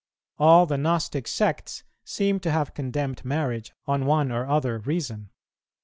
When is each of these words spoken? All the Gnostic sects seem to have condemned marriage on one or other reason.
All 0.39 0.65
the 0.65 0.79
Gnostic 0.79 1.27
sects 1.27 1.83
seem 2.03 2.39
to 2.39 2.49
have 2.49 2.73
condemned 2.73 3.23
marriage 3.23 3.71
on 3.85 4.07
one 4.07 4.31
or 4.31 4.47
other 4.47 4.79
reason. 4.79 5.29